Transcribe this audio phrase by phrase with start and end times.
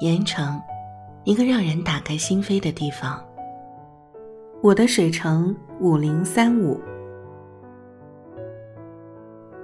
[0.00, 0.60] 盐城，
[1.24, 3.18] 一个让人打开心扉的地方。
[4.62, 6.78] 我的水城五零三五，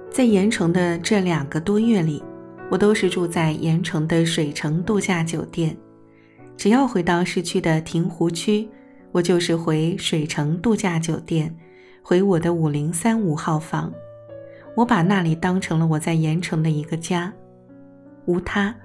[0.09, 2.23] 在盐城的这两个多月里，
[2.71, 5.77] 我都是住在盐城的水城度假酒店。
[6.57, 8.67] 只要回到市区的亭湖区，
[9.11, 11.55] 我就是回水城度假酒店，
[12.01, 13.93] 回我的五零三五号房。
[14.75, 17.31] 我把那里当成了我在盐城的一个家。
[18.25, 18.75] 无他。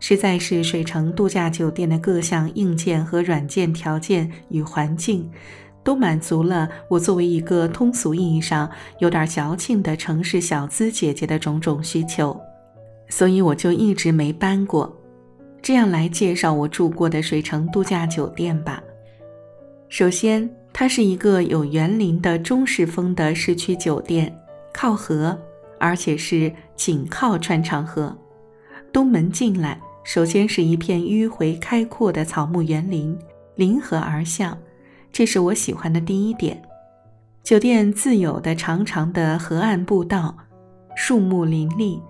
[0.00, 5.30] 实在是水城度假酒店的各项硬件和软件条件与环境，
[5.84, 8.68] 都满足了我作为一个通俗意义上
[8.98, 12.38] 有点矫情的城市小资姐姐的种种需求，
[13.08, 14.96] 所以我就一直没搬过。
[15.62, 18.82] 这样来介绍我住过的水城度假酒店吧。
[19.90, 24.34] 首先，它是一个有园林的中式风的市区酒店，
[24.72, 25.38] 靠河，
[25.78, 28.16] 而且是紧靠穿肠河，
[28.90, 29.78] 东门进来。
[30.02, 33.16] 首先是一片迂回开阔的草木园林，
[33.54, 34.56] 临河而向，
[35.12, 36.60] 这是我喜欢的第一点。
[37.42, 40.36] 酒店自有的长长的河岸步道，
[40.96, 42.00] 树木林立。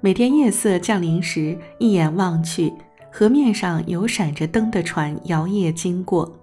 [0.00, 2.72] 每天夜色降临时，一眼望去，
[3.12, 6.36] 河面上有闪着灯的船摇曳经过。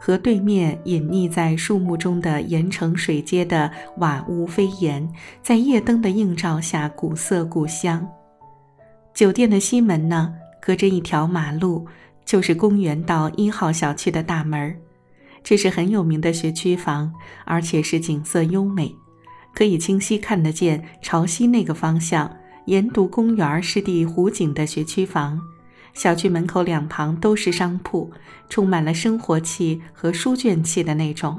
[0.00, 5.06] 河对面隐匿在树木中的盐城水街的瓦屋飞檐，
[5.42, 8.06] 在夜灯的映照下古色古香。
[9.12, 10.34] 酒店的西门呢？
[10.64, 11.86] 隔着一条马路，
[12.24, 14.74] 就是公园到一号小区的大门。
[15.42, 17.12] 这是很有名的学区房，
[17.44, 18.96] 而且是景色优美，
[19.54, 25.38] 可以清晰看得见朝西那个方向沿读公园湿地湖景的学区房。
[25.92, 28.10] 小区门口两旁都是商铺，
[28.48, 31.38] 充满了生活气和书卷气的那种。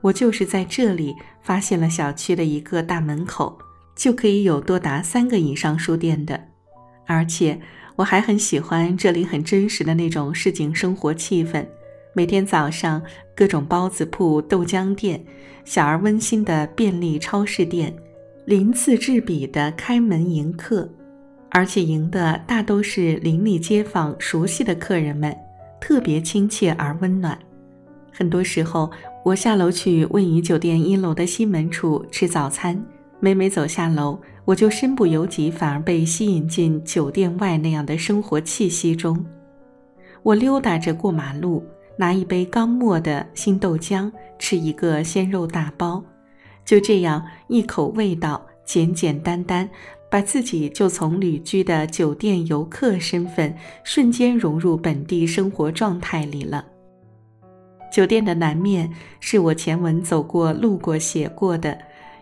[0.00, 3.58] 我就是在这里发现了小区的一个大门口，
[3.94, 6.48] 就可以有多达三个以上书店的，
[7.04, 7.60] 而且。
[7.96, 11.64] 我还很喜欢这里很真实的那种市井生活气氛。
[12.12, 13.00] 每天早上，
[13.34, 15.24] 各种包子铺、豆浆店，
[15.64, 17.94] 小而温馨的便利超市店，
[18.44, 20.88] 鳞次栉比的开门迎客，
[21.50, 25.36] 而且迎的大都是邻里街坊、熟悉的客人们，
[25.80, 27.38] 特别亲切而温暖。
[28.12, 28.90] 很多时候，
[29.24, 32.80] 我下楼去位于酒店一楼的西门处吃早餐，
[33.24, 34.20] 每每走下楼。
[34.44, 39.24] 我就身不由己，反而被吸引进酒店外那样的生活气息中。
[40.22, 41.64] 我溜达着过马路，
[41.96, 46.04] 拿一杯刚磨的新豆浆，吃一个鲜肉大包，
[46.66, 49.66] 就这样一口味道，简简单单，
[50.10, 56.62] 把自己就从旅居的酒店游客身份瞬间融入本地生活状态里了。
[57.90, 61.78] 酒店的南面是我前文走过、路过、写过的。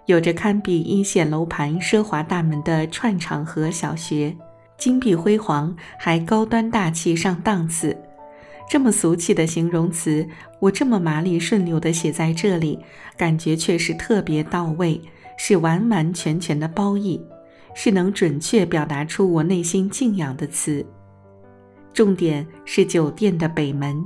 [0.07, 4.37] 有着堪比一线楼盘奢华大门的串场河小学，
[4.77, 7.97] 金碧辉煌，还高端大气上档次。
[8.69, 10.27] 这么俗气的形容词，
[10.59, 12.79] 我这么麻利顺溜地写在这里，
[13.17, 15.01] 感觉却是特别到位，
[15.37, 17.21] 是完完全全的褒义，
[17.75, 20.85] 是能准确表达出我内心敬仰的词。
[21.93, 24.03] 重点是酒店的北门，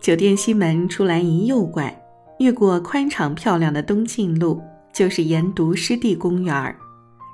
[0.00, 1.94] 酒店西门出来一右拐，
[2.38, 4.60] 越过宽敞漂亮的东进路。
[4.96, 6.74] 就是盐渎湿地公园儿，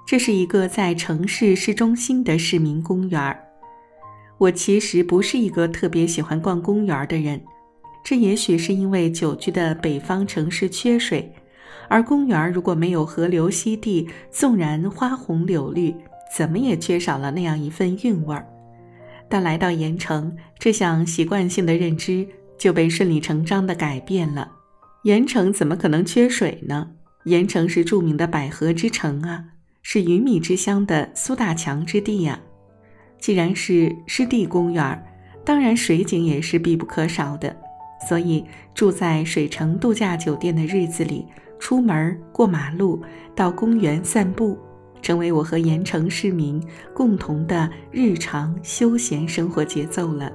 [0.05, 3.39] 这是一个在城市市中心的市民公园儿。
[4.37, 7.41] 我其实不是一个特别喜欢逛公园的人，
[8.03, 11.33] 这也许是因为久居的北方城市缺水，
[11.89, 15.95] 而公园如果没有河流溪地，纵然花红柳绿，
[16.37, 18.45] 怎么也缺少了那样一份韵味儿。
[19.29, 22.27] 但来到盐城，这项习惯性的认知
[22.59, 24.51] 就被顺理成章地改变了。
[25.05, 26.89] 盐城怎么可能缺水呢？
[27.25, 29.45] 盐城是著名的百合之城啊，
[29.83, 32.41] 是鱼米之乡的苏大强之地呀。
[33.19, 35.05] 既然是湿地公园，
[35.45, 37.57] 当然水景也是必不可少的。
[38.09, 38.45] 所以
[38.75, 41.25] 住在水城度假酒店的日子里，
[41.61, 43.01] 出门过马路
[43.37, 44.59] 到公园散步，
[45.01, 46.61] 成为我和盐城市民
[46.93, 50.33] 共同的日常休闲生活节奏了。